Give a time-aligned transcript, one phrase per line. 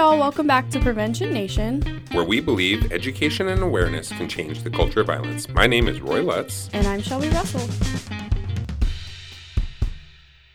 [0.00, 0.18] y'all.
[0.18, 1.82] Welcome back to Prevention Nation.
[2.12, 5.46] where we believe education and awareness can change the culture of violence.
[5.50, 6.70] My name is Roy Lutz.
[6.72, 7.68] And I'm Shelby Russell.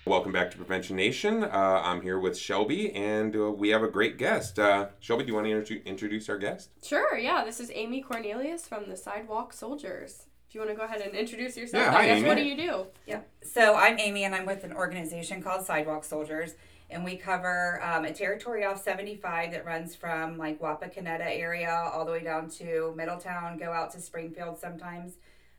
[0.08, 1.44] Welcome back to Prevention Nation.
[1.44, 4.58] Uh, I'm here with Shelby, and uh, we have a great guest.
[4.58, 6.72] Uh, Shelby, do you want to introdu- introduce our guest?
[6.84, 7.46] Sure, yeah.
[7.46, 10.26] This is Amy Cornelius from the Sidewalk Soldiers.
[10.50, 12.28] If you want to go ahead and introduce yourself, Yeah, I hi, guess Amy.
[12.28, 12.86] what do you do?
[13.06, 13.20] Yeah.
[13.44, 16.56] So I'm Amy, and I'm with an organization called Sidewalk Soldiers,
[16.90, 22.06] and we cover um, a territory off 75 that runs from like Wapakoneta area all
[22.06, 25.14] the way down to Middletown, go out to Springfield sometimes.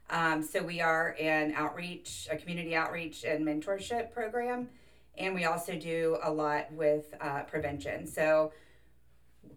[0.08, 4.68] Um, so we are an outreach, a community outreach and mentorship program,
[5.18, 8.06] and we also do a lot with uh, prevention.
[8.06, 8.52] So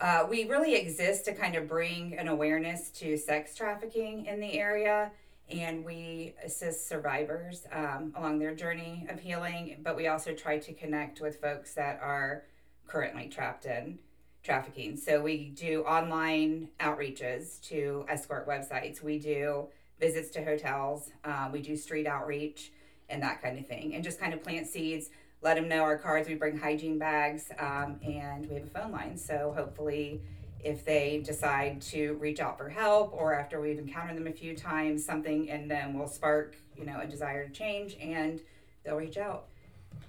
[0.02, 4.60] uh, we really exist to kind of bring an awareness to sex trafficking in the
[4.60, 5.12] area
[5.52, 10.74] and we assist survivors um, along their journey of healing but we also try to
[10.74, 12.44] connect with folks that are
[12.88, 14.00] currently trapped in
[14.44, 14.98] trafficking.
[14.98, 19.04] So we do online outreaches to escort websites.
[19.04, 19.68] We do
[20.00, 21.12] visits to hotels.
[21.24, 22.72] Uh, we do street outreach
[23.10, 25.10] and that kind of thing and just kind of plant seeds
[25.42, 28.92] let them know our cards we bring hygiene bags um, and we have a phone
[28.92, 29.18] line.
[29.18, 30.22] So hopefully
[30.64, 34.56] if they decide to reach out for help or after we've encountered them a few
[34.56, 38.42] times something in them will spark you know a desire to change and
[38.84, 39.46] they'll reach out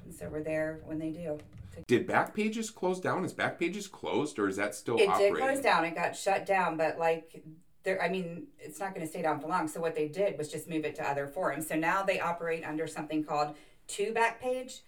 [0.05, 1.39] and so we're there when they do
[1.87, 3.25] Did Back Backpages close down?
[3.25, 5.35] Is Back Backpages closed, or is that still it operating?
[5.35, 7.43] did close down it got shut down but like
[7.83, 10.37] there i mean it's not going to stay down for long so what they did
[10.37, 13.55] was just move it to other forums so now they operate under something called
[13.87, 14.81] two backpage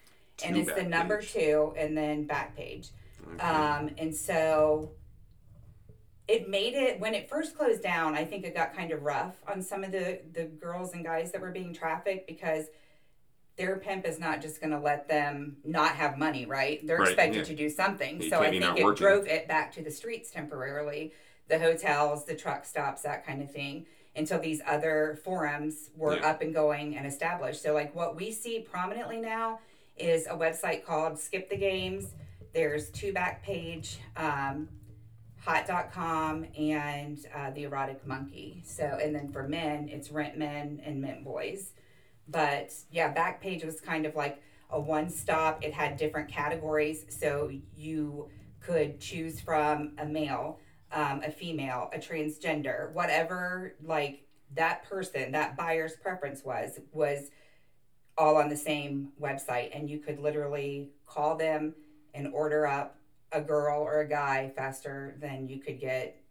[0.44, 1.32] and Two it's the number Backpage.
[1.32, 2.90] two and then backpage
[3.34, 3.42] Okay.
[3.44, 4.90] Um, and so
[6.32, 8.14] it made it when it first closed down.
[8.14, 11.30] I think it got kind of rough on some of the the girls and guys
[11.32, 12.66] that were being trafficked because
[13.56, 16.84] their pimp is not just going to let them not have money, right?
[16.86, 17.44] They're Right, expected yeah.
[17.44, 18.22] to do something.
[18.22, 19.04] You so I think it working.
[19.06, 21.12] drove it back to the streets temporarily,
[21.48, 23.84] the hotels, the truck stops, that kind of thing,
[24.16, 26.30] until these other forums were Yeah.
[26.30, 27.60] up and going and established.
[27.62, 29.60] So like what we see prominently now
[29.98, 32.14] is a website called Skip the Games.
[32.54, 34.68] There's two back page, um,
[35.44, 38.62] hot.com and uh, the erotic monkey.
[38.64, 41.72] So, and then for men, it's rent men and mint boys.
[42.28, 45.64] But yeah, Backpage was kind of like a one stop.
[45.64, 47.04] It had different categories.
[47.08, 48.28] So you
[48.60, 50.60] could choose from a male,
[50.92, 54.24] um, a female, a transgender, whatever like
[54.54, 57.30] that person, that buyer's preference was, was
[58.16, 59.76] all on the same website.
[59.76, 61.74] And you could literally call them
[62.14, 62.96] and order up
[63.32, 66.22] a girl or a guy faster than you could get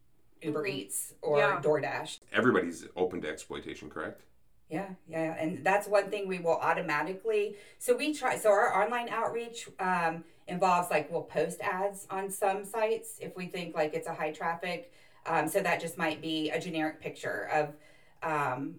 [0.41, 0.65] Uber.
[0.65, 1.61] Eats or Yeah.
[1.61, 2.19] DoorDash.
[2.31, 4.23] Everybody's open to exploitation, correct?
[4.69, 7.57] Yeah, yeah, and that's one thing we will automatically.
[7.77, 8.37] So we try.
[8.37, 13.47] So our online outreach um, involves like we'll post ads on some sites if we
[13.47, 14.93] think like it's a high traffic.
[15.25, 17.75] Um, so that just might be a generic picture of
[18.23, 18.75] um,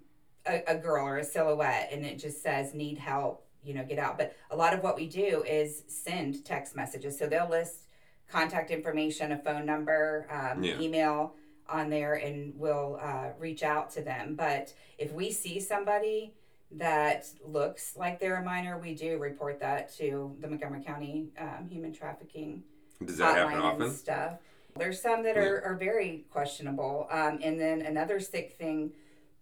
[0.46, 3.98] a, a girl or a silhouette, and it just says need help, you know, get
[3.98, 4.16] out.
[4.16, 7.18] But a lot of what we do is send text messages.
[7.18, 7.86] So they'll list
[8.32, 10.80] contact information, a phone number, um, Yeah.
[10.80, 11.34] email
[11.68, 14.34] on there, and we'll uh, reach out to them.
[14.34, 16.32] But if we see somebody
[16.72, 21.68] that looks like they're a minor, we do report that to the Montgomery County um,
[21.70, 22.62] Human Trafficking
[23.04, 23.82] Does that happen often?
[23.82, 24.38] and stuff.
[24.78, 27.06] There's some that are, are very questionable.
[27.10, 28.92] Um, and then another sick thing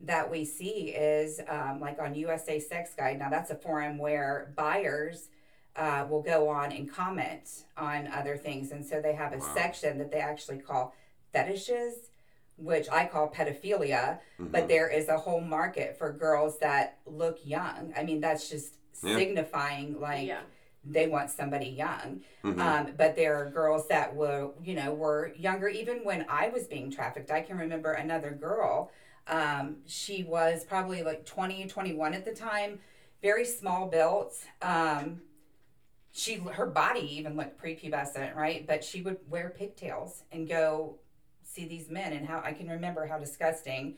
[0.01, 3.19] that we see is um, like on USA Sex Guide.
[3.21, 5.29] Now, that's a forum where buyers
[5.77, 8.73] uh, will go on and comment on other things.
[8.73, 9.55] And so they have a Wow.
[9.55, 10.95] section that they actually call
[11.33, 12.11] fetishes,
[12.57, 14.19] which I call pedophilia.
[14.39, 14.51] Mhm.
[14.53, 17.93] But there is a whole market for girls that look young.
[17.97, 19.17] I mean, that's just Yeah.
[19.17, 20.43] signifying like yeah.
[20.85, 22.23] they want somebody young.
[22.43, 22.59] Mhm.
[22.61, 25.69] Um, but there are girls that were, you know, were younger.
[25.69, 28.91] Even when I was being trafficked, I can remember another girl.
[29.27, 32.81] Um, she was probably like 20, 21 at the time,
[33.23, 34.35] very small built.
[34.63, 35.23] Um,
[36.13, 38.67] she, her body even looked prepubescent, right?
[38.67, 40.99] But she would wear pigtails and go
[41.43, 43.97] see these men, and how I can remember how disgusting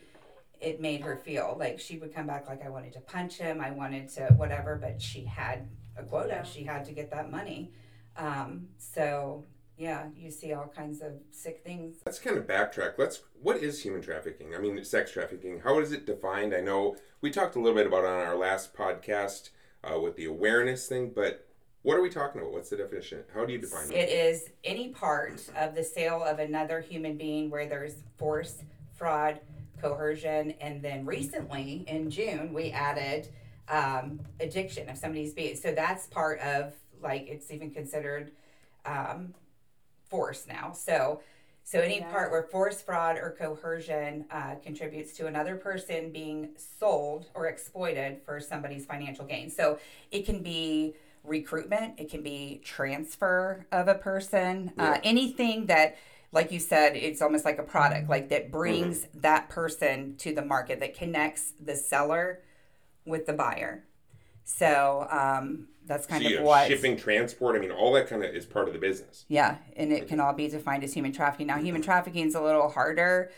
[0.59, 1.55] it made her feel.
[1.59, 4.75] Like she would come back like I wanted to punch him, I wanted to whatever,
[4.75, 5.67] but she had
[5.97, 6.29] a quota.
[6.29, 6.43] Yeah.
[6.43, 7.71] She had to get that money.
[8.17, 9.43] Um, so
[9.77, 11.97] yeah, you see all kinds of sick things.
[12.05, 12.97] Let's kind of backtrack.
[12.97, 13.21] Let's.
[13.41, 14.55] What is human trafficking?
[14.55, 15.61] I mean, sex trafficking.
[15.63, 16.53] How is it defined?
[16.53, 19.49] I know we talked a little bit about it on our last podcast
[19.83, 21.47] uh, with the awareness thing, but
[21.83, 22.53] what are we talking about?
[22.53, 23.23] What's the definition?
[23.33, 23.95] How do you define it?
[23.95, 28.63] It is any part of the sale of another human being where there's force,
[28.95, 29.39] fraud,
[29.81, 33.27] coercion, and then recently in June we added
[33.67, 38.31] um, addiction of somebody's being so that's part of like it's even considered
[38.85, 39.33] um,
[40.09, 40.71] force now.
[40.71, 41.21] So,
[41.65, 42.09] so any Yeah.
[42.11, 48.21] part where force, fraud, or coercion uh, contributes to another person being sold or exploited
[48.23, 49.49] for somebody's financial gain.
[49.49, 49.79] So
[50.11, 55.97] it can be recruitment, it can be transfer of a person, uh, anything that,
[56.31, 60.43] like you said, it's almost like a product, like that brings that person to the
[60.43, 62.41] market, that connects the seller
[63.05, 63.83] with the buyer.
[64.43, 67.55] So um, that's kind so of have what shipping, transport.
[67.55, 69.25] I mean, all that kind of is part of the business.
[69.29, 71.47] yeah, and it can all be defined as human trafficking.
[71.47, 73.31] Now, human trafficking is a little harder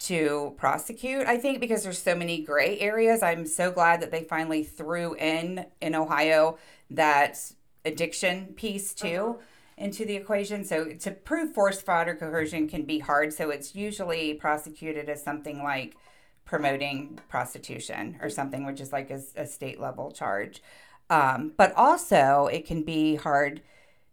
[0.00, 3.22] to prosecute, I think, because there's so many gray areas.
[3.22, 6.58] I'm so glad that they finally threw in in Ohio
[6.90, 7.38] that
[7.84, 9.38] addiction piece too
[9.76, 10.64] into the equation.
[10.64, 13.32] So to prove forced fraud or coercion can be hard.
[13.32, 15.96] So it's usually prosecuted as something like
[16.44, 20.62] promoting prostitution or something, which is like a, a state level charge.
[21.08, 23.62] Um, but also, it can be hard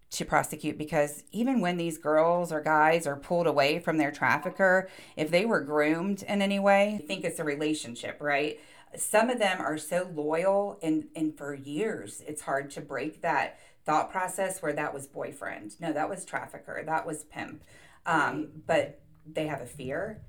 [0.10, 4.90] to prosecute because even when these girls or guys are pulled away from their trafficker,
[5.16, 8.60] if they were groomed in any way, I think it's a relationship, right?
[8.95, 13.60] Some of them are so loyal and, and for years it's hard to break that
[13.86, 15.80] thought process where that was boyfriend.
[15.80, 17.63] No, that was trafficker, that was pimp.
[18.06, 20.22] Um, but they have a fear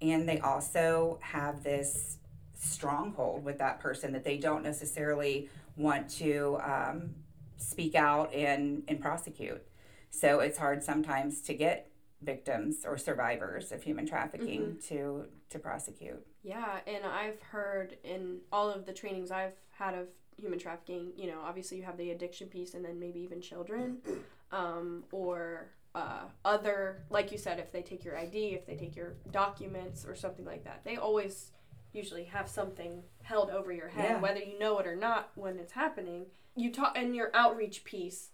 [0.00, 2.18] and they also have this
[2.54, 7.10] stronghold with that person that they don't necessarily want to um,
[7.56, 9.62] speak out and, and prosecute.
[10.10, 11.90] So it's hard sometimes to get
[12.22, 16.26] victims or survivors of human trafficking to to prosecute.
[16.48, 20.06] Yeah, and I've heard in all of the trainings I've had of
[20.40, 23.98] human trafficking, you know, obviously you have the addiction piece and then maybe even children
[24.50, 28.96] um, or uh, other, like you said, if they take your ID, if they take
[28.96, 31.52] your documents or something like that, they always
[31.92, 34.20] usually have something held over your head, Yeah.
[34.20, 36.24] whether you know it or not when it's happening.
[36.56, 38.30] You talk in your outreach piece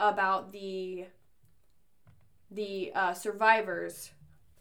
[0.00, 1.04] about the
[2.50, 4.12] the uh, survivors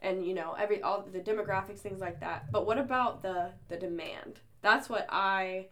[0.02, 2.52] and you know every all the demographics things like that.
[2.52, 4.40] But what about the the demand?
[4.62, 5.68] That's what i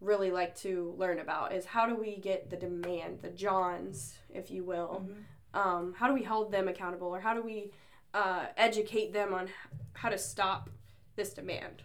[0.00, 4.50] really like to learn about is how do we get the demand the johns if
[4.50, 5.06] you will?
[5.52, 7.70] Um, how do we hold them accountable or how do we
[8.14, 9.48] uh, educate them on
[9.92, 10.70] how to stop
[11.16, 11.82] this demand?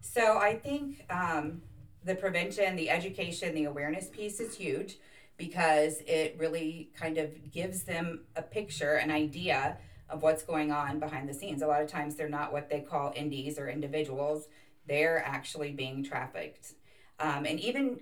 [0.00, 1.60] So I think um,
[2.04, 4.98] the prevention, the education, the awareness piece is huge
[5.36, 9.78] because it really kind of gives them a picture, an idea
[10.10, 11.62] of what's going on behind the scenes.
[11.62, 14.48] A lot of times they're not what they call indies or individuals,
[14.86, 16.74] they're actually being trafficked.
[17.18, 18.00] Um, and even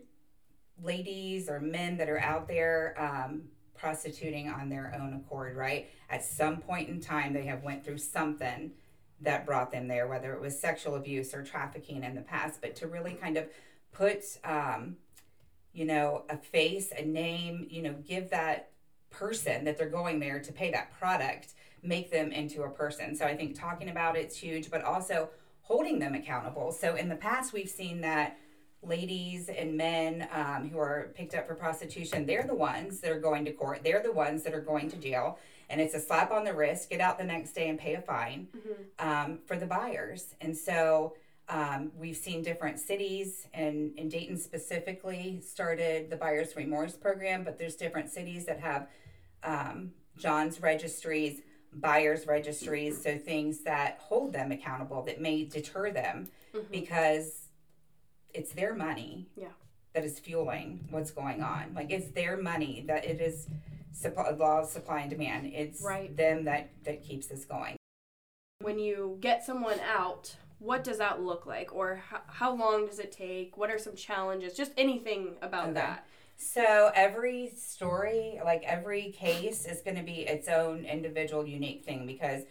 [0.83, 3.43] ladies or men that are out there um,
[3.77, 5.89] prostituting on their own accord, right?
[6.11, 8.73] At some point in time, they have went through something
[9.21, 12.77] that brought them there, whether it was sexual abuse or trafficking in the past, but
[12.77, 13.49] to really kind of
[13.93, 14.97] put, um,
[15.73, 18.71] you know, a face, a name, you know, give that
[19.11, 23.15] person that they're going there to pay that product, make them into a person.
[23.15, 25.29] So I think talking about it's huge, but also
[25.63, 26.73] holding them accountable.
[26.73, 28.39] So in the past, we've seen that
[28.83, 33.21] ladies and men um, who are picked up for prostitution, they're the ones that are
[33.21, 33.81] going to court.
[33.83, 35.39] They're the ones that are going to jail.
[35.69, 38.01] And it's a slap on the wrist, get out the next day and pay a
[38.01, 38.49] fine
[38.99, 40.35] um, for the buyers.
[40.41, 41.15] And so
[41.51, 47.59] um, we've seen different cities, and, and Dayton specifically started the Buyer's Remorse program, but
[47.59, 48.89] there's different cities that have
[49.43, 51.41] um, John's registries,
[51.73, 56.71] buyers registries, so things that hold them accountable that may deter them mm-hmm.
[56.71, 57.49] because
[58.35, 59.49] it's their money Yeah.
[59.95, 61.73] that is fueling what's going on.
[61.75, 63.47] Like it's their money that it is
[63.93, 65.47] supply, law of supply and demand.
[65.47, 66.15] It's Right.
[66.17, 67.77] them that that keeps this going.
[68.61, 72.99] when you get someone out what does that look like or how, how long does
[72.99, 75.75] it take what are some challenges just anything about Okay.
[75.75, 76.05] that
[76.41, 82.07] So every story, like every case, is going to be its own individual, unique thing
[82.07, 82.45] because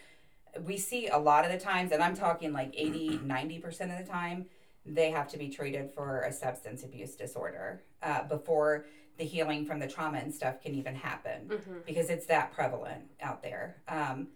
[0.61, 3.65] we see a lot of the times, and I'm talking like 80, 90%
[3.97, 4.45] of the time,
[4.85, 8.85] they have to be treated for a substance abuse disorder uh, before
[9.17, 11.47] the healing from the trauma and stuff can even happen
[11.85, 13.77] because it's that prevalent out there.
[13.87, 14.27] Um,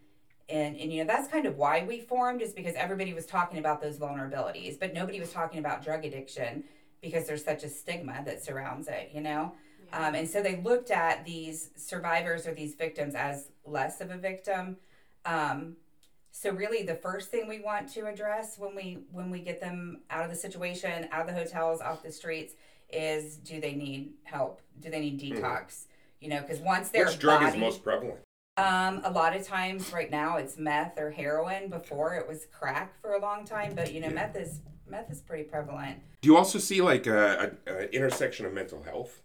[0.48, 3.60] and, and you know that's kind of why we formed is because everybody was talking
[3.60, 6.66] about those vulnerabilities but nobody was talking about drug addiction
[7.02, 9.54] because there's such a stigma that surrounds it you know?
[9.94, 14.18] Um, and so they looked at these survivors or these victims as less of a
[14.18, 14.78] victim.
[15.26, 15.76] Um,
[16.32, 20.02] so really the first thing we want to address when we when we get them
[20.10, 22.54] out of the situation out of the hotels off the streets
[22.90, 24.62] is do they need help?
[24.80, 25.86] Do they need detox?
[26.22, 28.20] You know because once their Which drug is most prevalent?
[28.58, 31.70] um, a lot of times right now it's meth or heroin.
[31.70, 35.22] Before it was crack for a long time, but you know meth is meth is
[35.22, 36.00] pretty prevalent.
[36.22, 39.22] Do you also see like a, a, a intersection of mental health?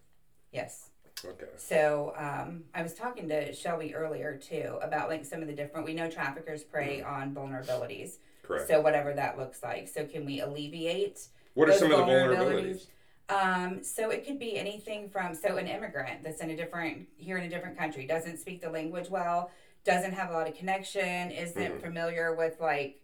[0.51, 0.89] Yes.
[1.23, 1.45] Okay.
[1.57, 5.85] So um, I was talking to Shelby earlier too about like some of the different.
[5.85, 8.17] We know traffickers prey on vulnerabilities.
[8.43, 8.67] Correct.
[8.67, 9.87] So whatever that looks like.
[9.87, 11.27] So can we alleviate?
[11.53, 12.85] what are some of the vulnerabilities?
[13.29, 17.37] Um, so it could be anything from so an immigrant that's in a different here
[17.37, 19.51] in a different country doesn't speak the language well,
[19.83, 21.81] doesn't have a lot of connection, isn't Mhm.
[21.81, 23.01] familiar with like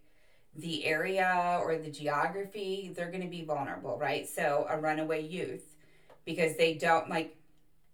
[0.56, 4.28] the area or the geography, they're going to be vulnerable, right?
[4.28, 5.64] So a runaway youth
[6.24, 7.36] because they don't like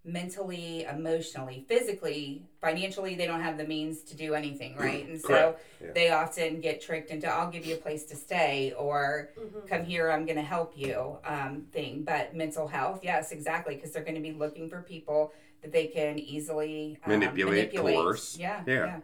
[0.05, 5.07] mentally, emotionally, physically, financially, they don't have the means to do anything, right?
[5.07, 5.93] And so Yeah.
[5.95, 9.69] they often get tricked into I'll give you a place to stay or Mhm.
[9.69, 13.93] come here i'm going to help you um, thing but mental health yes exactly because
[13.93, 18.37] they're going to be looking for people that they can easily um, Manipulate, coerce.
[18.39, 18.75] yeah Yeah.
[18.87, 19.01] yeah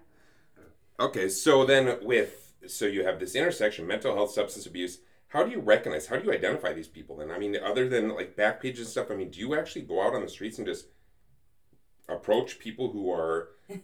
[0.98, 4.98] Okay, so then with so you have this intersection, mental health, substance abuse.
[5.28, 6.06] How do you recognize?
[6.06, 7.16] How do you identify these people?
[7.16, 9.82] Then I mean, other than like back pages and stuff, I mean, do you actually
[9.82, 10.86] go out on the streets and just
[12.08, 13.50] approach people who are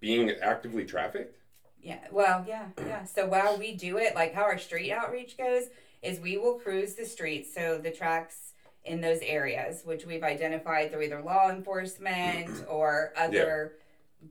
[0.00, 1.36] being actively trafficked?
[1.80, 3.04] Yeah, well, yeah, yeah.
[3.04, 5.64] So while we do it, like how our street outreach goes,
[6.02, 8.52] is we will cruise the streets, so the tracks
[8.84, 13.74] in those areas, which we've identified through either law enforcement or other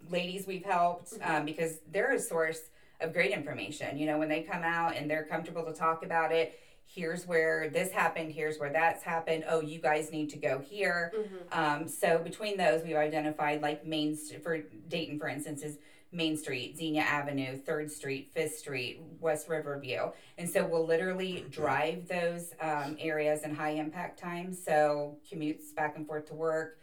[0.10, 2.62] ladies we've helped, um, because they're a source
[3.00, 3.98] of great information.
[3.98, 7.70] You know, when they come out and they're comfortable to talk about it, here's where
[7.70, 9.44] this happened, here's where that's happened.
[9.48, 11.14] Oh, you guys need to go here.
[11.16, 11.58] Mhm.
[11.58, 15.78] Um, so between those, we've identified like Main St- for Dayton, for instance, is
[16.14, 22.08] Main Street, Xenia Avenue, Third Street, Fifth Street, West Riverview, and so we'll literally drive
[22.08, 24.64] those um, areas in high impact times.
[24.64, 26.80] So commutes back and forth to work,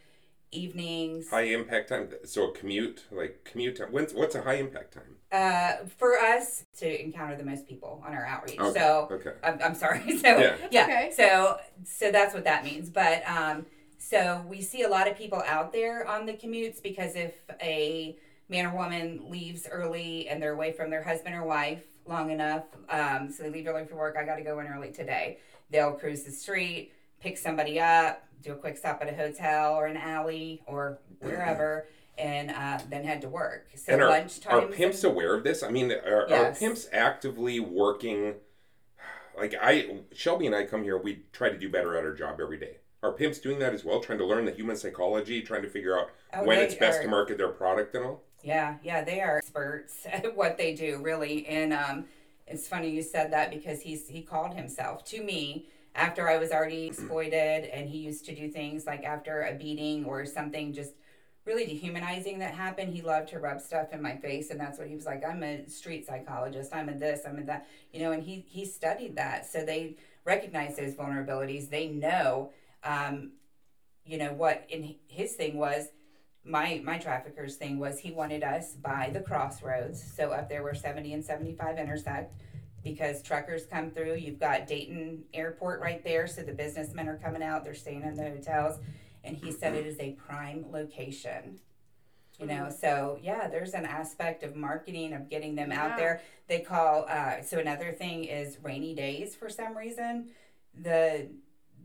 [0.51, 1.29] evenings.
[1.29, 2.09] High impact time.
[2.25, 3.89] So a commute, like commute time.
[3.91, 5.15] When's what's a high impact time?
[5.31, 8.59] Uh, for us to encounter the most people on our outreach.
[8.59, 8.79] Okay.
[8.79, 9.33] So Okay.
[9.43, 10.01] I'm, I'm sorry.
[10.19, 10.55] So Yeah.
[10.71, 10.83] Yeah.
[10.83, 11.11] okay.
[11.15, 12.89] So so that's what that means.
[12.89, 13.65] But um,
[13.97, 18.15] so we see a lot of people out there on the commutes because if a
[18.47, 22.65] man or woman leaves early and they're away from their husband or wife long enough,
[22.89, 24.15] um, so they leave early for work.
[24.17, 25.39] I got to go in early today.
[25.71, 29.85] They'll cruise the street, pick somebody up, do a quick stop at a hotel or
[29.87, 31.87] an alley or wherever.
[32.17, 33.67] And uh, then head to work.
[33.75, 34.53] So and are, lunchtime.
[34.63, 35.63] are pimps aware of this?
[35.63, 36.55] I mean, are, Yes.
[36.55, 38.35] are pimps actively working?
[39.37, 40.97] Like I, Shelby and I come here.
[40.97, 42.77] We try to do better at our job every day.
[43.03, 43.99] Are pimps doing that as well?
[43.99, 47.03] Trying to learn the human psychology, trying to figure out Oh, when it's best are-
[47.03, 48.23] to market their product and all.
[48.43, 51.45] Yeah, yeah, they are experts at what they do, really.
[51.47, 52.05] And um,
[52.47, 56.51] it's funny you said that because he's he called himself to me after I was
[56.51, 60.91] already exploited, and he used to do things like after a beating or something just
[61.45, 62.93] really dehumanizing that happened.
[62.93, 65.23] He loved to rub stuff in my face, and that's what he was like.
[65.25, 66.73] I'm a street psychologist.
[66.73, 67.21] I'm a this.
[67.25, 67.67] I'm a that.
[67.93, 71.69] You know, and he he studied that, so they recognize those vulnerabilities.
[71.69, 72.51] They know,
[72.83, 73.31] um,
[74.05, 74.65] you know what.
[74.69, 75.87] in his thing was
[76.43, 80.75] my my trafficker's thing was he wanted us by the crossroads so up there where
[80.75, 82.35] 70 and 75 intersect
[82.85, 84.13] because truckers come through.
[84.15, 88.15] You've got dayton airport right there so the businessmen are coming out they're staying in
[88.15, 88.79] the hotels.
[89.25, 91.59] And he said it is a prime location
[92.39, 96.21] you know so yeah there's an aspect of marketing of getting them out there.
[96.47, 100.29] They call uh, so another thing is rainy days for some reason.
[100.79, 101.29] The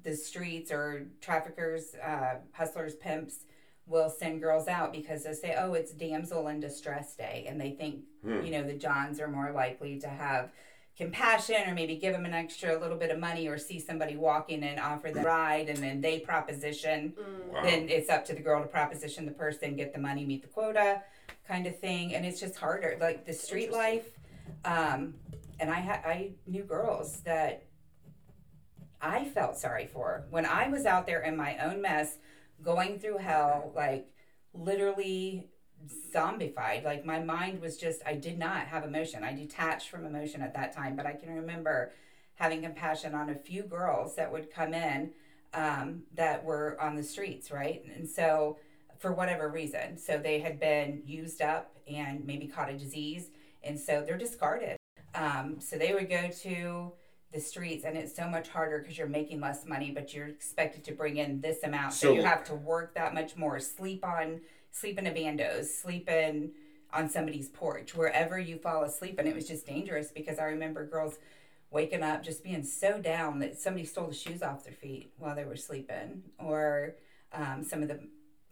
[0.02, 3.44] the streets or traffickers uh, hustlers pimps
[3.86, 7.70] will send girls out because they say, "Oh, it's damsel in distress day," and they
[7.70, 8.44] think Hmm.
[8.44, 10.50] you know the Johns are more likely to have
[11.00, 14.62] compassion or maybe give them an extra little bit of money or see somebody walking
[14.62, 17.52] and offer them a ride and then they proposition Mm.
[17.54, 17.62] Wow.
[17.62, 20.48] then it's up to the girl to proposition the person get the money meet the
[20.48, 21.02] quota
[21.48, 24.08] kind of thing and it's just harder like the street life
[24.66, 25.14] um,
[25.58, 27.64] and i had i knew girls that
[29.00, 32.18] i felt sorry for when i was out there in my own mess
[32.62, 34.06] going through hell like
[34.52, 35.48] literally
[36.14, 36.84] zombified.
[36.84, 39.24] Like my mind was just i did not have emotion.
[39.24, 41.92] I detached from emotion at that time but i can remember
[42.34, 45.10] having compassion on a few girls that would come in
[45.52, 47.82] um, that were on the streets right?
[47.96, 48.58] And so
[48.98, 53.28] for whatever reason so they had been used up and maybe caught a disease
[53.62, 54.76] and so they're discarded.
[55.14, 56.92] Um, so they would go to
[57.32, 60.82] the streets and it's so much harder because you're making less money but you're expected
[60.84, 61.92] to bring in this amount.
[61.94, 64.40] So, So- you have to work that much more sleep on
[64.72, 66.50] sleep in a bandos sleep in
[66.92, 70.86] on somebody's porch wherever you fall asleep and it was just dangerous because i remember
[70.86, 71.18] girls
[71.70, 75.34] waking up just being so down that somebody stole the shoes off their feet while
[75.36, 76.94] they were sleeping or
[77.32, 78.00] um, some of the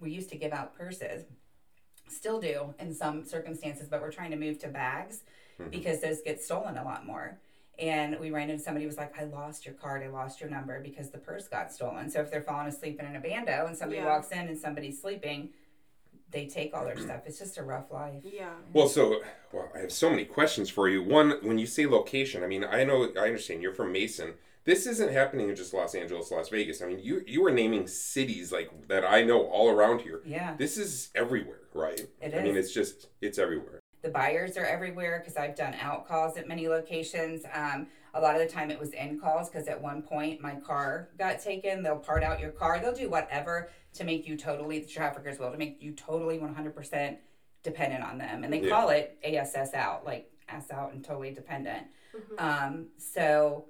[0.00, 1.24] we used to give out purses
[2.08, 5.22] still do in some circumstances but we're trying to move to bags
[5.60, 5.70] Mhm.
[5.72, 7.36] because those get stolen a lot more
[7.80, 10.50] and we ran into somebody who was like, I lost your card, I lost your
[10.50, 12.10] number because the purse got stolen.
[12.10, 14.06] So if they're falling asleep in an abando and somebody Yeah.
[14.06, 15.50] walks in and somebody's sleeping,
[16.30, 17.22] they take all their stuff.
[17.26, 18.22] It's just a rough life.
[18.22, 18.52] Yeah.
[18.72, 19.20] Well, so
[19.52, 21.02] well, I have so many questions for you.
[21.02, 24.34] One, when you say location, I mean, I know, I understand you're from Mason.
[24.64, 26.82] This isn't happening in just Los Angeles, Las Vegas.
[26.82, 30.20] I mean, you you were naming cities like that I know all around here.
[30.26, 30.56] Yeah.
[30.58, 32.00] This is everywhere, right?
[32.20, 33.80] It I mean, it's just it's everywhere.
[34.02, 37.44] The buyers are everywhere because I've done out calls at many locations.
[37.52, 40.56] Um, a lot of the time it was in calls because at one point my
[40.56, 41.82] car got taken.
[41.82, 42.78] They'll part out your car.
[42.78, 47.16] They'll do whatever to make you totally, the traffickers will, to make you totally 100%
[47.62, 48.44] dependent on them.
[48.44, 48.68] And they Yeah.
[48.70, 51.86] call it ASS out, like ass out and totally dependent.
[52.38, 53.66] Um, so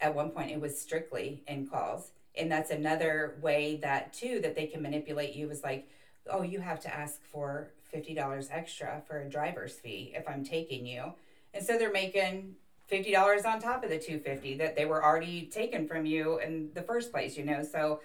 [0.00, 2.10] at one point it was strictly in calls.
[2.34, 5.88] And that's another way that too that they can manipulate you is like,
[6.30, 10.42] oh, you have to ask for fifty dollars extra for a driver's fee if I'm
[10.44, 11.12] taking you.
[11.52, 12.56] And so they're making
[12.86, 16.38] fifty dollars on top of the two fifty that they were already taken from you
[16.38, 17.62] in the first place, you know.
[17.62, 18.00] So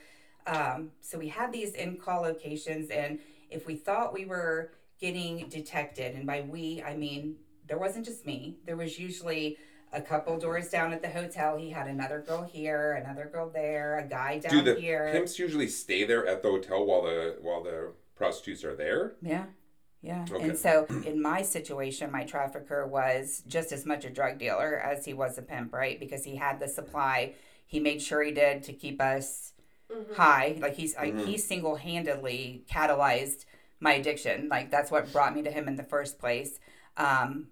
[0.48, 5.48] um, so we had these in call locations and if we thought we were getting
[5.50, 7.36] detected, and by we I mean
[7.68, 9.58] there wasn't just me, there was usually
[9.94, 11.58] a couple doors down at the hotel.
[11.58, 15.10] He had another girl here, another girl there, a guy down Do the here.
[15.14, 19.14] pimps usually stay there at the hotel while the while the prostitutes are there?
[19.22, 19.46] Yeah.
[20.02, 20.26] Yeah.
[20.30, 20.50] Okay.
[20.50, 25.06] And so in my situation, my trafficker was just as much a drug dealer as
[25.06, 26.00] he was a pimp, right?
[26.00, 27.34] Because he had the supply.
[27.66, 29.54] He made sure he did to keep us
[30.16, 30.58] high.
[30.60, 33.46] Like he's like he single handedly catalyzed
[33.80, 34.50] my addiction.
[34.50, 36.60] Like that's what brought me to him in the first place.
[36.98, 37.48] Um,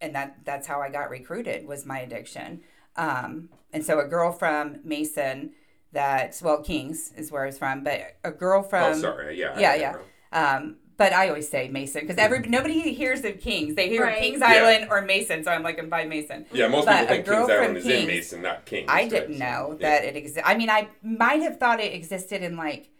[0.00, 2.62] and that that's how I got recruited was my addiction.
[2.96, 5.52] Um, and so a girl from Mason
[5.92, 9.38] that well Kings is where I was from, but a girl from oh, sorry.
[9.38, 9.58] Yeah.
[9.58, 9.96] Yeah, yeah.
[10.32, 13.74] Um, but I always say Mason because every nobody hears of Kings.
[13.74, 14.18] They hear Right.
[14.18, 14.46] Kings Yeah.
[14.48, 16.46] Island or Mason, so I'm like, I'm by Mason.
[16.52, 18.88] Yeah, most But people think girl Kings from Island is in Mason, not Kings.
[18.90, 19.90] I didn't So, know yeah.
[19.90, 20.46] that it existed.
[20.46, 22.90] I mean, I might have thought it existed in like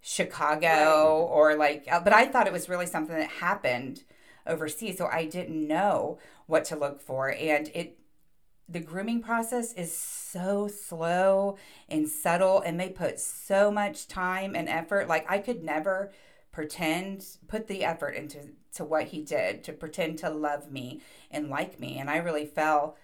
[0.00, 4.02] Chicago or like, uh, but I thought it was really something that happened
[4.46, 4.98] overseas.
[4.98, 7.98] So I didn't know what to look for, and it.
[8.68, 11.58] The grooming process is so slow
[11.90, 15.08] and subtle, and they put so much time and effort.
[15.08, 16.10] Like I could never
[16.52, 18.38] pretend put the effort into
[18.74, 21.98] to what he did to pretend to love me and like me.
[21.98, 22.96] And i really fell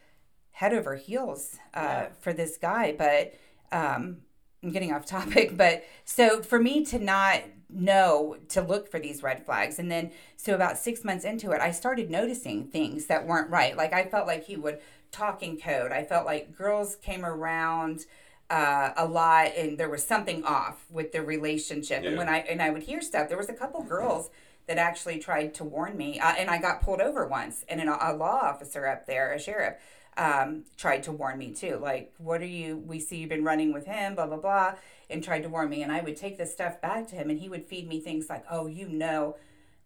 [0.52, 2.08] head over heels uh, Yeah.
[2.20, 3.34] for this guy but
[3.72, 4.18] um,
[4.62, 9.22] i'm getting off topic but so for me to not know to look for these
[9.22, 9.78] red flags.
[9.78, 13.76] And then so about six months into it i started noticing things that weren't right.
[13.76, 14.78] Like i felt like he would
[15.10, 15.90] talk in code.
[15.90, 18.04] I felt like girls came around
[18.50, 22.04] uh, a lot and there was something off with the relationship.
[22.04, 24.30] And when i and i would hear stuff there was a couple girls
[24.66, 27.88] that actually tried to warn me uh, and i got pulled over once and an,
[27.88, 29.74] a law officer up there a sheriff
[30.16, 33.72] um, tried to warn me too like what are you we see you've been running
[33.72, 34.74] with him blah blah blah
[35.10, 35.82] and tried to warn me.
[35.82, 38.28] And i would take this stuff back to him and he would feed me things
[38.28, 39.36] like oh you know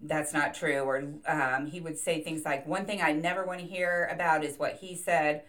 [0.01, 3.61] that's not true or um, he would say things like one thing i never want
[3.61, 5.43] to hear about is what he said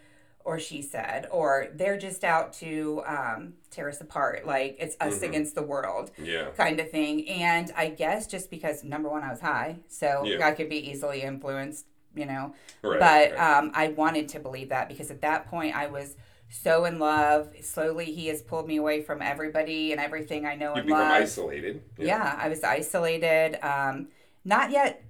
[0.46, 5.20] or she said or they're just out to um, tear us apart like it's us
[5.20, 5.30] Mhm.
[5.30, 6.50] against the world Yeah.
[6.58, 7.28] kind of thing.
[7.30, 10.46] And I guess just because number one, I was high, so Yeah.
[10.46, 12.54] I could be easily influenced, you know.
[12.82, 13.00] Right.
[13.00, 13.58] but right.
[13.58, 16.16] um, I wanted to believe that because at that point I was
[16.50, 17.50] so in love.
[17.62, 21.00] Slowly, he has pulled me away from everybody and everything I know you and become
[21.02, 21.22] love.
[21.24, 21.82] isolated.
[21.98, 22.36] Yeah.
[22.38, 23.58] I was isolated.
[23.66, 24.10] Um,
[24.46, 25.02] not yet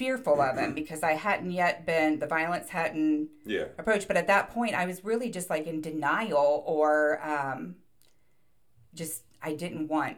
[0.00, 3.64] fearful of him because I hadn't yet been the violence hadn't Yeah.
[3.76, 4.08] approach.
[4.08, 7.76] But at that point, I was really just like in denial or um,
[8.94, 10.16] just I didn't want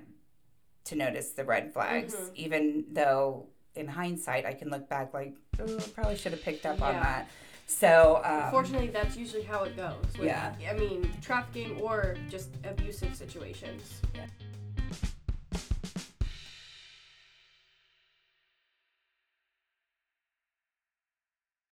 [0.84, 2.30] to notice the red flags, Mhm.
[2.36, 6.64] even though in hindsight I can look back like, oh, I probably should have picked
[6.64, 7.28] up on that.
[7.66, 9.96] So, um, Unfortunately, that's usually how it goes.
[10.16, 10.54] With, Yeah.
[10.70, 14.00] I mean, trafficking or just abusive situations.